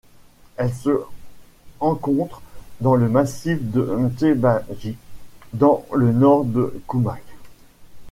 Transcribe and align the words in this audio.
Elle 0.57 0.73
se 0.73 1.03
encontre 1.79 2.41
dans 2.79 2.95
le 2.95 3.07
massif 3.07 3.59
de 3.61 4.09
Tiébaghi 4.17 4.97
dans 5.53 5.85
le 5.93 6.11
nord 6.11 6.43
de 6.43 6.73
Koumac. 6.87 7.21